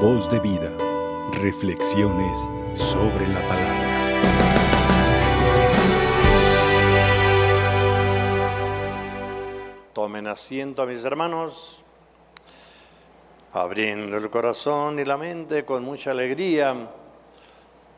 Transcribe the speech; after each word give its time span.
Voz 0.00 0.28
de 0.28 0.38
vida. 0.40 0.70
Reflexiones 1.40 2.46
sobre 2.74 3.26
la 3.28 3.40
palabra. 3.48 3.86
Tomen 9.94 10.26
asiento, 10.26 10.84
mis 10.84 11.02
hermanos, 11.02 11.82
abriendo 13.54 14.18
el 14.18 14.28
corazón 14.28 14.98
y 14.98 15.04
la 15.06 15.16
mente 15.16 15.64
con 15.64 15.82
mucha 15.82 16.10
alegría 16.10 16.76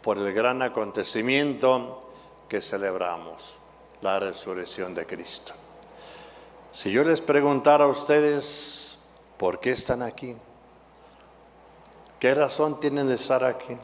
por 0.01 0.19
el 0.19 0.33
gran 0.33 0.63
acontecimiento 0.63 2.13
que 2.49 2.61
celebramos, 2.61 3.59
la 4.03 4.21
resurrección 4.21 4.95
de 4.95 5.05
Cristo. 5.05 5.53
Si 6.73 6.93
yo 6.93 7.03
les 7.03 7.21
preguntara 7.21 7.85
a 7.85 7.89
ustedes, 7.89 9.01
¿por 9.37 9.59
qué 9.59 9.73
están 9.73 10.03
aquí? 10.03 10.37
¿Qué 12.19 12.35
razón 12.35 12.81
tienen 12.81 13.07
de 13.09 13.15
estar 13.15 13.45
aquí? 13.45 13.77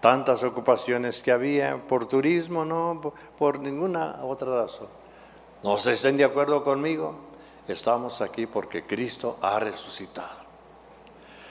Tantas 0.00 0.42
ocupaciones 0.42 1.22
que 1.22 1.32
había 1.32 1.76
por 1.76 2.06
turismo, 2.06 2.64
no, 2.64 3.12
por 3.38 3.58
ninguna 3.58 4.20
otra 4.22 4.62
razón. 4.62 4.88
No 5.62 5.78
se 5.78 5.92
estén 5.92 6.16
de 6.16 6.24
acuerdo 6.24 6.64
conmigo, 6.64 7.14
estamos 7.68 8.20
aquí 8.20 8.46
porque 8.46 8.84
Cristo 8.84 9.36
ha 9.42 9.58
resucitado. 9.58 10.46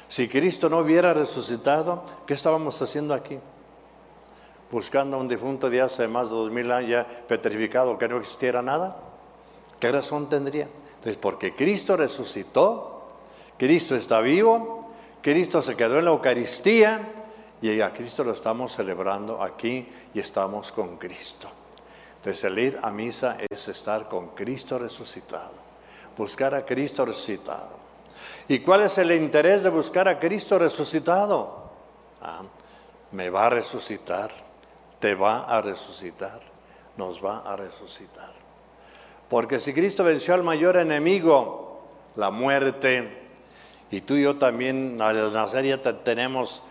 Si 0.07 0.27
Cristo 0.27 0.70
no 0.70 0.79
hubiera 0.79 1.13
resucitado, 1.13 2.04
¿qué 2.26 2.34
estábamos 2.34 2.81
haciendo 2.81 3.13
aquí? 3.13 3.38
Buscando 4.71 5.17
a 5.17 5.20
un 5.20 5.27
difunto 5.27 5.70
de 5.70 5.81
hace 5.81 6.07
más 6.07 6.29
de 6.29 6.35
dos 6.35 6.52
mil 6.52 6.71
años 6.71 6.90
ya 6.90 7.07
petrificado 7.27 7.98
que 7.98 8.07
no 8.07 8.17
existiera 8.17 8.62
nada. 8.62 8.98
¿Qué 9.79 9.91
razón 9.91 10.29
tendría? 10.29 10.70
Entonces, 10.95 11.17
porque 11.17 11.55
Cristo 11.55 11.98
resucitó, 11.98 13.04
Cristo 13.57 13.95
está 13.95 14.21
vivo, 14.21 14.84
Cristo 15.25 15.59
se 15.63 15.75
quedó 15.75 15.97
en 15.97 16.05
la 16.05 16.11
Eucaristía 16.11 17.02
y 17.59 17.81
a 17.81 17.91
Cristo 17.91 18.23
lo 18.23 18.31
estamos 18.31 18.76
celebrando 18.76 19.41
aquí 19.41 19.90
y 20.13 20.20
estamos 20.20 20.71
con 20.71 20.98
Cristo. 20.98 21.49
Entonces 22.17 22.43
el 22.43 22.59
ir 22.59 22.79
a 22.84 22.91
misa 22.91 23.35
es 23.49 23.67
estar 23.67 24.07
con 24.07 24.35
Cristo 24.35 24.77
resucitado, 24.77 25.54
buscar 26.15 26.54
a 26.54 26.63
Cristo 26.63 27.05
resucitado. 27.05 27.76
¿Y 28.48 28.59
cuál 28.59 28.84
es 28.84 28.99
el 28.99 29.12
interés 29.13 29.63
de 29.63 29.70
buscar 29.70 30.07
a 30.07 30.20
Cristo 30.20 30.59
resucitado? 30.59 31.71
Ah, 32.21 32.43
me 33.12 33.32
va 33.32 33.48
a 33.48 33.49
resucitar, 33.49 34.29
te 34.99 35.15
va 35.15 35.45
a 35.45 35.60
resucitar, 35.60 36.39
nos 36.98 37.26
va 37.26 37.39
a 37.39 37.55
resucitar. 37.55 38.32
Porque 39.27 39.60
si 39.60 39.73
Cristo 39.73 40.04
venció 40.04 40.35
al 40.35 40.43
mayor 40.43 40.77
enemigo, 40.77 41.82
la 42.15 42.29
muerte, 42.29 43.24
y 43.91 44.02
tú 44.02 44.16
y 44.16 44.24
yo 44.24 44.38
también 44.38 45.00
al 45.02 45.32
nacer 45.32 45.66
ya 45.66 45.82
tenemos 45.82 46.64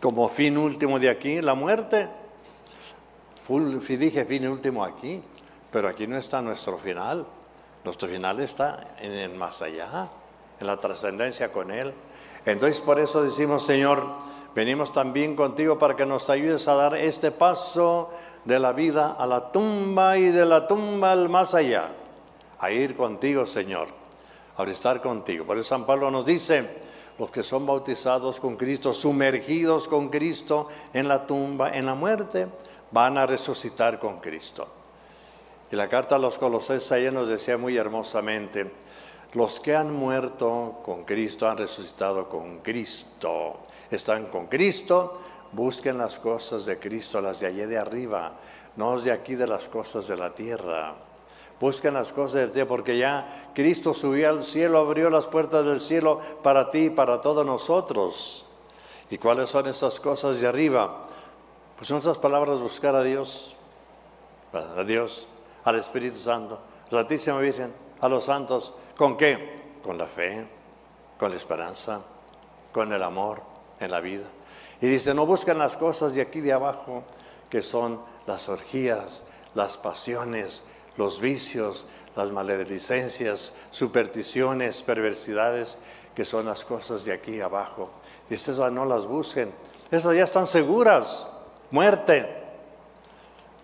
como 0.00 0.28
fin 0.28 0.56
último 0.56 0.98
de 0.98 1.10
aquí 1.10 1.42
la 1.42 1.54
muerte. 1.54 2.08
dije 3.96 4.24
fin 4.24 4.48
último 4.48 4.84
aquí, 4.84 5.22
pero 5.70 5.88
aquí 5.88 6.06
no 6.06 6.16
está 6.16 6.40
nuestro 6.40 6.78
final. 6.78 7.26
Nuestro 7.84 8.08
final 8.08 8.40
está 8.40 8.94
en 9.00 9.12
el 9.12 9.34
más 9.34 9.62
allá, 9.62 10.08
en 10.58 10.66
la 10.66 10.78
trascendencia 10.78 11.52
con 11.52 11.70
Él. 11.70 11.92
Entonces 12.44 12.80
por 12.80 12.98
eso 12.98 13.22
decimos, 13.22 13.64
Señor, 13.64 14.04
venimos 14.54 14.92
también 14.92 15.36
contigo 15.36 15.78
para 15.78 15.96
que 15.96 16.06
nos 16.06 16.30
ayudes 16.30 16.66
a 16.66 16.74
dar 16.74 16.96
este 16.96 17.30
paso 17.30 18.10
de 18.44 18.58
la 18.58 18.72
vida 18.72 19.16
a 19.18 19.26
la 19.26 19.52
tumba 19.52 20.16
y 20.16 20.28
de 20.28 20.46
la 20.46 20.66
tumba 20.66 21.12
al 21.12 21.28
más 21.28 21.54
allá. 21.54 21.92
A 22.58 22.70
ir 22.70 22.96
contigo, 22.96 23.44
Señor 23.44 24.07
al 24.58 24.68
estar 24.68 25.00
contigo. 25.00 25.46
Por 25.46 25.56
eso 25.56 25.70
San 25.70 25.86
Pablo 25.86 26.10
nos 26.10 26.26
dice, 26.26 26.68
los 27.18 27.30
que 27.30 27.42
son 27.42 27.64
bautizados 27.64 28.38
con 28.40 28.56
Cristo, 28.56 28.92
sumergidos 28.92 29.88
con 29.88 30.08
Cristo 30.08 30.68
en 30.92 31.08
la 31.08 31.26
tumba, 31.26 31.76
en 31.76 31.86
la 31.86 31.94
muerte, 31.94 32.48
van 32.90 33.18
a 33.18 33.26
resucitar 33.26 33.98
con 33.98 34.20
Cristo. 34.20 34.68
Y 35.70 35.76
la 35.76 35.88
carta 35.88 36.16
a 36.16 36.18
los 36.18 36.38
Colosenses 36.38 36.90
ahí 36.92 37.10
nos 37.10 37.28
decía 37.28 37.56
muy 37.56 37.76
hermosamente, 37.76 38.70
los 39.34 39.60
que 39.60 39.76
han 39.76 39.92
muerto 39.92 40.80
con 40.84 41.04
Cristo 41.04 41.48
han 41.48 41.58
resucitado 41.58 42.28
con 42.28 42.58
Cristo. 42.60 43.60
Están 43.90 44.26
con 44.26 44.46
Cristo, 44.46 45.20
busquen 45.52 45.98
las 45.98 46.18
cosas 46.18 46.64
de 46.64 46.78
Cristo, 46.78 47.20
las 47.20 47.40
de 47.40 47.46
allí 47.46 47.66
de 47.66 47.78
arriba, 47.78 48.32
no 48.76 48.98
de 48.98 49.12
aquí 49.12 49.34
de 49.34 49.46
las 49.46 49.68
cosas 49.68 50.08
de 50.08 50.16
la 50.16 50.34
tierra. 50.34 50.94
Busquen 51.60 51.94
las 51.94 52.12
cosas 52.12 52.34
de 52.34 52.46
Dios, 52.48 52.68
porque 52.68 52.98
ya 52.98 53.50
Cristo 53.54 53.92
subió 53.92 54.28
al 54.28 54.44
cielo, 54.44 54.78
abrió 54.78 55.10
las 55.10 55.26
puertas 55.26 55.64
del 55.64 55.80
cielo 55.80 56.20
para 56.42 56.70
ti 56.70 56.86
y 56.86 56.90
para 56.90 57.20
todos 57.20 57.44
nosotros. 57.44 58.46
¿Y 59.10 59.18
cuáles 59.18 59.50
son 59.50 59.66
esas 59.66 59.98
cosas 59.98 60.40
de 60.40 60.46
arriba? 60.46 61.04
Pues 61.76 61.90
en 61.90 61.96
otras 61.96 62.18
palabras, 62.18 62.60
buscar 62.60 62.94
a 62.94 63.02
Dios, 63.02 63.56
a 64.52 64.82
Dios, 64.84 65.26
al 65.64 65.76
Espíritu 65.76 66.16
Santo, 66.16 66.56
a 66.90 66.94
la 66.94 67.00
Santísima 67.00 67.38
Virgen, 67.38 67.72
a 68.00 68.08
los 68.08 68.24
santos. 68.24 68.74
¿Con 68.96 69.16
qué? 69.16 69.78
Con 69.82 69.98
la 69.98 70.06
fe, 70.06 70.46
con 71.18 71.30
la 71.30 71.36
esperanza, 71.36 72.02
con 72.72 72.92
el 72.92 73.02
amor 73.02 73.42
en 73.80 73.90
la 73.90 74.00
vida. 74.00 74.26
Y 74.80 74.86
dice, 74.86 75.12
no 75.14 75.26
buscan 75.26 75.58
las 75.58 75.76
cosas 75.76 76.14
de 76.14 76.20
aquí 76.20 76.40
de 76.40 76.52
abajo, 76.52 77.02
que 77.50 77.62
son 77.62 78.00
las 78.26 78.48
orgías, 78.48 79.24
las 79.54 79.76
pasiones, 79.76 80.62
los 80.98 81.20
vicios, 81.20 81.86
las 82.16 82.32
maledicencias, 82.32 83.54
supersticiones, 83.70 84.82
perversidades, 84.82 85.78
que 86.14 86.24
son 86.24 86.46
las 86.46 86.64
cosas 86.64 87.04
de 87.04 87.12
aquí 87.12 87.40
abajo. 87.40 87.90
Dice, 88.28 88.50
esas 88.50 88.72
no 88.72 88.84
las 88.84 89.06
busquen, 89.06 89.52
esas 89.90 90.14
ya 90.14 90.24
están 90.24 90.48
seguras, 90.48 91.26
muerte. 91.70 92.36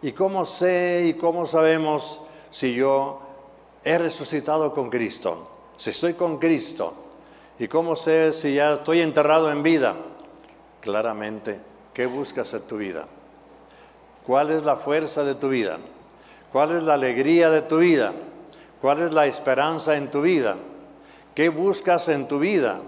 ¿Y 0.00 0.12
cómo 0.12 0.44
sé 0.44 1.06
y 1.06 1.14
cómo 1.14 1.46
sabemos 1.46 2.20
si 2.50 2.74
yo 2.74 3.20
he 3.82 3.98
resucitado 3.98 4.72
con 4.72 4.88
Cristo? 4.88 5.44
Si 5.76 5.90
estoy 5.90 6.14
con 6.14 6.38
Cristo. 6.38 6.94
¿Y 7.58 7.68
cómo 7.68 7.96
sé 7.96 8.32
si 8.32 8.54
ya 8.54 8.74
estoy 8.74 9.00
enterrado 9.00 9.50
en 9.50 9.62
vida? 9.62 9.96
Claramente, 10.80 11.60
¿qué 11.92 12.06
buscas 12.06 12.52
en 12.54 12.62
tu 12.62 12.76
vida? 12.76 13.06
¿Cuál 14.24 14.52
es 14.52 14.62
la 14.62 14.76
fuerza 14.76 15.24
de 15.24 15.34
tu 15.34 15.48
vida? 15.48 15.78
¿Cuál 16.54 16.76
es 16.76 16.84
la 16.84 16.94
alegría 16.94 17.50
de 17.50 17.62
tu 17.62 17.78
vida? 17.78 18.12
¿Cuál 18.80 19.02
es 19.02 19.12
la 19.12 19.26
esperanza 19.26 19.96
en 19.96 20.08
tu 20.08 20.22
vida? 20.22 20.56
¿Qué 21.34 21.48
buscas 21.48 22.06
en 22.08 22.28
tu 22.28 22.38
vida? 22.38 22.80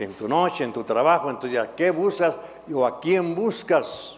En 0.00 0.14
tu 0.14 0.26
noche, 0.26 0.64
en 0.64 0.72
tu 0.72 0.82
trabajo, 0.82 1.30
en 1.30 1.38
tu 1.38 1.46
día. 1.46 1.76
¿Qué 1.76 1.92
buscas 1.92 2.34
o 2.74 2.84
a 2.84 2.98
quién 2.98 3.36
buscas? 3.36 4.16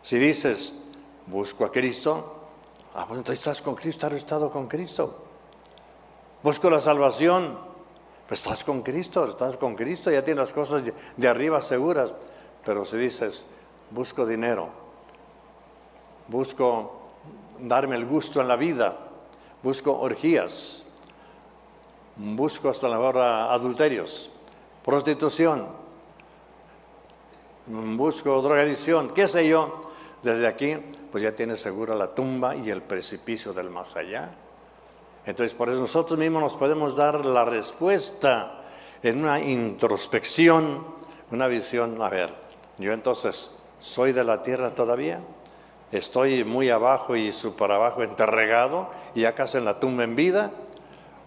Si 0.00 0.16
dices, 0.16 0.78
busco 1.26 1.66
a 1.66 1.70
Cristo, 1.70 2.46
ah, 2.94 3.04
bueno, 3.04 3.20
entonces 3.20 3.40
estás 3.40 3.60
con 3.60 3.74
Cristo, 3.74 4.06
has 4.06 4.14
estado 4.14 4.50
con 4.50 4.66
Cristo. 4.66 5.18
Busco 6.42 6.70
la 6.70 6.80
salvación, 6.80 7.58
pues 8.26 8.40
estás 8.40 8.64
con 8.64 8.80
Cristo, 8.80 9.26
estás 9.26 9.58
con 9.58 9.74
Cristo, 9.74 10.10
ya 10.10 10.24
tienes 10.24 10.40
las 10.40 10.52
cosas 10.54 10.84
de 11.18 11.28
arriba 11.28 11.60
seguras. 11.60 12.14
Pero 12.64 12.86
si 12.86 12.96
dices, 12.96 13.44
busco 13.90 14.24
dinero, 14.24 14.70
busco 16.28 17.03
darme 17.64 17.96
el 17.96 18.06
gusto 18.06 18.40
en 18.40 18.48
la 18.48 18.56
vida, 18.56 18.96
busco 19.62 19.98
orgías, 19.98 20.84
busco 22.16 22.68
hasta 22.68 22.88
la 22.88 23.00
hora 23.00 23.52
adulterios, 23.52 24.30
prostitución, 24.84 25.66
busco 27.66 28.40
drogadicción, 28.42 29.10
qué 29.10 29.26
sé 29.26 29.48
yo. 29.48 29.90
Desde 30.22 30.46
aquí, 30.46 30.76
pues 31.12 31.22
ya 31.22 31.34
tienes 31.34 31.60
segura 31.60 31.94
la 31.94 32.14
tumba 32.14 32.56
y 32.56 32.70
el 32.70 32.82
precipicio 32.82 33.52
del 33.52 33.68
más 33.68 33.94
allá. 33.96 34.30
Entonces, 35.26 35.54
por 35.54 35.68
eso 35.68 35.80
nosotros 35.80 36.18
mismos 36.18 36.42
nos 36.42 36.54
podemos 36.54 36.96
dar 36.96 37.26
la 37.26 37.44
respuesta 37.44 38.62
en 39.02 39.22
una 39.22 39.38
introspección, 39.40 40.84
una 41.30 41.46
visión. 41.46 42.00
A 42.00 42.08
ver, 42.08 42.34
yo 42.78 42.92
entonces 42.92 43.50
soy 43.80 44.12
de 44.12 44.24
la 44.24 44.42
tierra 44.42 44.74
todavía 44.74 45.20
estoy 45.92 46.44
muy 46.44 46.70
abajo 46.70 47.16
y 47.16 47.32
super 47.32 47.70
abajo 47.70 48.02
enterregado 48.02 48.88
y 49.14 49.24
acá 49.24 49.46
en 49.54 49.64
la 49.64 49.78
tumba 49.80 50.04
en 50.04 50.16
vida, 50.16 50.50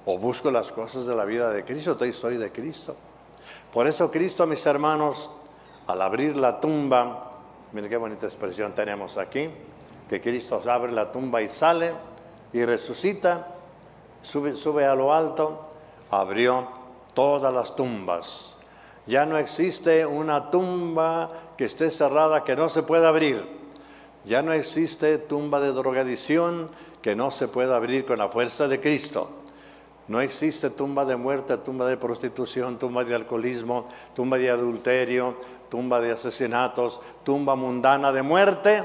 o 0.06 0.18
busco 0.18 0.52
las 0.52 0.72
cosas 0.72 1.06
de 1.06 1.16
la 1.16 1.26
vida 1.26 1.52
de 1.52 1.66
Cristo, 1.66 1.92
estoy 1.92 2.14
soy 2.14 2.38
de 2.38 2.52
Cristo. 2.52 2.96
Por 3.74 3.88
eso 3.88 4.10
Cristo, 4.10 4.48
mis 4.48 4.66
hermanos, 4.66 5.30
al 5.86 6.02
abrir 6.02 6.38
la 6.38 6.60
tumba, 6.60 7.32
miren 7.74 7.90
qué 7.90 7.98
bonita 7.98 8.26
expresión 8.26 8.74
tenemos 8.74 9.18
aquí, 9.18 9.50
que 10.10 10.22
Cristo 10.22 10.62
abre 10.70 10.92
la 10.92 11.12
tumba 11.12 11.42
y 11.42 11.50
sale 11.50 11.94
y 12.54 12.64
resucita, 12.64 13.48
sube 14.22 14.86
a 14.86 14.96
lo 14.96 15.14
alto, 15.14 15.70
abrió 16.10 16.68
todas 17.14 17.54
las 17.54 17.76
tumbas. 17.76 18.56
Ya 19.06 19.26
no 19.26 19.38
existe 19.38 20.06
una 20.06 20.52
tumba 20.52 21.32
que 21.58 21.66
esté 21.66 21.90
cerrada 21.92 22.44
que 22.44 22.56
no 22.56 22.70
se 22.70 22.84
pueda 22.84 23.10
abrir. 23.10 23.67
Ya 24.28 24.42
no 24.42 24.52
existe 24.52 25.18
tumba 25.20 25.62
de 25.62 25.72
drogadicción 25.72 26.70
que 27.02 27.16
no 27.16 27.32
se 27.32 27.48
pueda 27.48 27.78
abrir 27.78 28.06
con 28.06 28.18
la 28.18 28.28
fuerza 28.28 28.68
de 28.68 28.82
Cristo. 28.82 29.30
No 30.10 30.20
existe 30.20 30.70
tumba 30.70 31.06
de 31.06 31.16
muerte, 31.16 31.58
tumba 31.58 31.88
de 31.88 31.96
prostitución, 31.96 32.78
tumba 32.78 33.06
de 33.06 33.16
alcoholismo, 33.16 33.88
tumba 34.14 34.38
de 34.38 34.50
adulterio, 34.50 35.36
tumba 35.70 36.02
de 36.02 36.12
asesinatos, 36.12 37.00
tumba 37.24 37.56
mundana 37.56 38.12
de 38.12 38.22
muerte. 38.22 38.84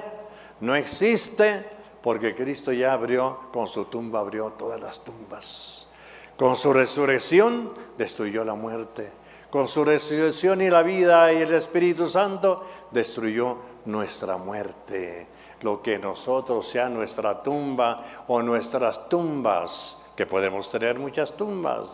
No 0.61 0.77
existe 0.77 1.67
porque 2.03 2.37
Cristo 2.37 2.73
ya 2.73 2.93
abrió, 2.93 3.39
con 3.53 3.67
su 3.67 3.87
tumba 3.87 4.21
abrió 4.21 4.53
todas 4.57 4.81
las 4.81 5.03
tumbas. 5.03 5.89
Con 6.37 6.55
su 6.55 6.73
resurrección 6.73 7.73
destruyó 7.99 8.45
la 8.45 8.55
muerte. 8.55 9.11
Con 9.51 9.67
su 9.69 9.85
resurrección 9.85 10.63
y 10.63 10.71
la 10.71 10.83
vida 10.83 11.33
y 11.33 11.43
el 11.43 11.53
Espíritu 11.53 12.09
Santo 12.09 12.65
destruyó 12.91 13.72
nuestra 13.85 14.37
muerte. 14.37 15.27
Lo 15.63 15.83
que 15.83 15.99
nosotros 15.99 16.67
sea 16.69 16.89
nuestra 16.89 17.43
tumba 17.43 18.25
o 18.29 18.43
nuestras 18.43 19.09
tumbas 19.09 19.99
que 20.17 20.27
podemos 20.27 20.71
tener 20.71 20.99
muchas 20.99 21.37
tumbas. 21.37 21.89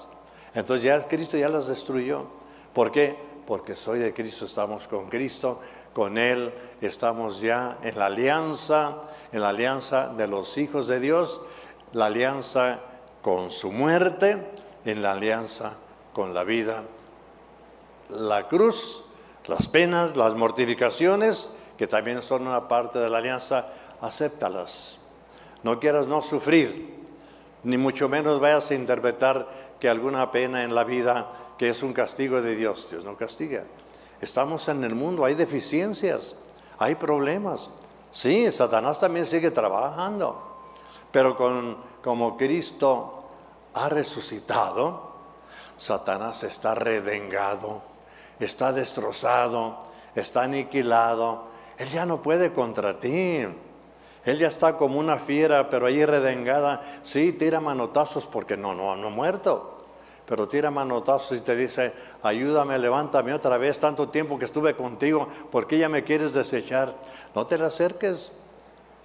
Entonces 0.54 0.84
ya 0.84 1.06
Cristo 1.06 1.36
ya 1.36 1.48
las 1.48 1.68
destruyó. 1.68 2.24
¿Por 2.72 2.90
qué? 2.90 3.16
Porque 3.46 3.76
soy 3.76 3.98
de 3.98 4.12
Cristo, 4.12 4.44
estamos 4.44 4.88
con 4.88 5.08
Cristo, 5.08 5.60
con 5.92 6.18
Él 6.18 6.52
estamos 6.80 7.40
ya 7.40 7.78
en 7.82 7.98
la 7.98 8.06
alianza, 8.06 8.96
en 9.32 9.40
la 9.40 9.48
alianza 9.48 10.08
de 10.08 10.28
los 10.28 10.56
hijos 10.58 10.86
de 10.86 11.00
Dios, 11.00 11.40
la 11.92 12.06
alianza 12.06 12.80
con 13.22 13.50
su 13.50 13.72
muerte, 13.72 14.38
en 14.84 15.02
la 15.02 15.12
alianza 15.12 15.74
con 16.12 16.34
la 16.34 16.44
vida. 16.44 16.84
La 18.10 18.48
cruz, 18.48 19.04
las 19.46 19.68
penas, 19.68 20.16
las 20.16 20.34
mortificaciones, 20.34 21.54
que 21.78 21.86
también 21.86 22.22
son 22.22 22.46
una 22.46 22.68
parte 22.68 22.98
de 22.98 23.08
la 23.08 23.18
alianza, 23.18 23.68
acéptalas. 24.00 24.98
No 25.62 25.78
quieras 25.78 26.06
no 26.06 26.20
sufrir, 26.20 26.96
ni 27.62 27.78
mucho 27.78 28.08
menos 28.08 28.40
vayas 28.40 28.70
a 28.70 28.74
interpretar 28.74 29.48
que 29.78 29.88
alguna 29.88 30.30
pena 30.30 30.64
en 30.64 30.74
la 30.74 30.84
vida 30.84 31.30
que 31.56 31.70
es 31.70 31.82
un 31.82 31.92
castigo 31.92 32.42
de 32.42 32.56
Dios. 32.56 32.90
Dios 32.90 33.04
no 33.04 33.16
castiga. 33.16 33.64
Estamos 34.20 34.68
en 34.68 34.82
el 34.84 34.94
mundo, 34.94 35.24
hay 35.24 35.34
deficiencias, 35.34 36.34
hay 36.78 36.96
problemas. 36.96 37.70
Sí, 38.10 38.50
Satanás 38.50 38.98
también 38.98 39.26
sigue 39.26 39.50
trabajando, 39.52 40.58
pero 41.12 41.36
con, 41.36 41.76
como 42.02 42.36
Cristo 42.36 43.28
ha 43.74 43.88
resucitado, 43.88 45.12
Satanás 45.76 46.42
está 46.42 46.74
redengado, 46.74 47.82
está 48.40 48.72
destrozado, 48.72 49.84
está 50.14 50.42
aniquilado. 50.42 51.57
Él 51.78 51.88
ya 51.88 52.04
no 52.04 52.20
puede 52.20 52.52
contra 52.52 52.98
ti. 52.98 53.46
Él 54.24 54.38
ya 54.38 54.48
está 54.48 54.76
como 54.76 54.98
una 54.98 55.18
fiera, 55.18 55.70
pero 55.70 55.86
ahí 55.86 56.04
redengada. 56.04 56.82
Sí, 57.02 57.32
tira 57.32 57.60
manotazos 57.60 58.26
porque 58.26 58.56
no, 58.56 58.74
no, 58.74 58.96
no 58.96 59.10
muerto. 59.10 59.76
Pero 60.26 60.46
tira 60.46 60.70
manotazos 60.70 61.38
y 61.38 61.40
te 61.40 61.56
dice, 61.56 61.94
ayúdame, 62.22 62.78
levántame 62.78 63.32
otra 63.32 63.56
vez, 63.56 63.78
tanto 63.78 64.10
tiempo 64.10 64.38
que 64.38 64.44
estuve 64.44 64.74
contigo, 64.74 65.26
¿por 65.50 65.66
qué 65.66 65.78
ya 65.78 65.88
me 65.88 66.04
quieres 66.04 66.34
desechar? 66.34 66.94
No 67.34 67.46
te 67.46 67.56
le 67.56 67.64
acerques. 67.64 68.30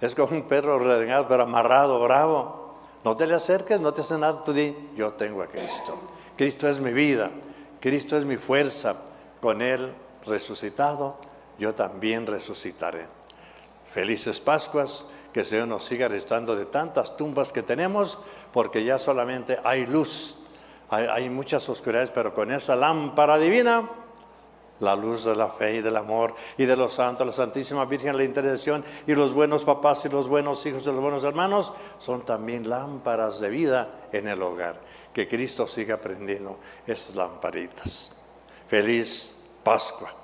Es 0.02 0.14
como 0.14 0.36
un 0.36 0.42
perro 0.42 0.78
redengado, 0.78 1.26
pero 1.26 1.44
amarrado, 1.44 1.98
bravo. 2.02 2.74
No 3.04 3.16
te 3.16 3.26
le 3.26 3.34
acerques, 3.34 3.80
no 3.80 3.94
te 3.94 4.02
hace 4.02 4.18
nada. 4.18 4.42
Tú 4.42 4.52
di, 4.52 4.76
yo 4.96 5.14
tengo 5.14 5.42
a 5.42 5.46
Cristo. 5.46 5.96
Cristo 6.36 6.68
es 6.68 6.78
mi 6.80 6.92
vida, 6.92 7.30
Cristo 7.80 8.18
es 8.18 8.26
mi 8.26 8.36
fuerza. 8.36 8.96
Con 9.40 9.62
Él 9.62 9.92
resucitado, 10.26 11.16
yo 11.58 11.74
también 11.74 12.26
resucitaré. 12.26 13.06
Felices 13.88 14.40
Pascuas 14.40 15.06
que 15.34 15.40
el 15.40 15.46
Señor 15.46 15.66
nos 15.66 15.84
siga 15.84 16.06
restando 16.06 16.54
de 16.54 16.64
tantas 16.64 17.16
tumbas 17.16 17.52
que 17.52 17.64
tenemos, 17.64 18.18
porque 18.52 18.84
ya 18.84 19.00
solamente 19.00 19.58
hay 19.64 19.84
luz, 19.84 20.36
hay, 20.88 21.28
muchas 21.28 21.68
oscuridades, 21.68 22.10
pero 22.10 22.32
con 22.32 22.52
esa 22.52 22.76
lámpara 22.76 23.36
divina, 23.36 23.90
la 24.78 24.94
luz 24.94 25.24
de 25.24 25.34
la 25.34 25.48
fe 25.48 25.76
y 25.76 25.82
del 25.82 25.96
amor 25.96 26.36
y 26.56 26.66
de 26.66 26.76
los 26.76 26.94
santos, 26.94 27.26
la 27.26 27.32
Santísima 27.32 27.84
Virgen, 27.84 28.16
la 28.16 28.22
intercesión 28.22 28.84
y 29.08 29.14
los 29.14 29.32
buenos 29.32 29.64
papás 29.64 30.04
y 30.04 30.08
los 30.08 30.28
buenos 30.28 30.64
hijos 30.66 30.84
de 30.84 30.92
los 30.92 31.00
buenos 31.00 31.24
hermanos 31.24 31.72
son 31.98 32.24
también 32.24 32.70
lámparas 32.70 33.40
de 33.40 33.50
vida 33.50 34.08
en 34.12 34.28
el 34.28 34.40
hogar. 34.40 34.80
Que 35.12 35.26
Cristo 35.26 35.66
siga 35.66 35.96
prendiendo 35.96 36.58
esas 36.86 37.16
lamparitas. 37.16 38.12
Feliz 38.68 39.34
Pascua. 39.64 40.23